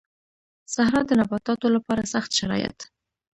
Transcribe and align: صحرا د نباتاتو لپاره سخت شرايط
صحرا 0.75 1.01
د 1.07 1.11
نباتاتو 1.19 1.67
لپاره 1.75 2.01
سخت 2.13 2.31
شرايط 2.39 2.77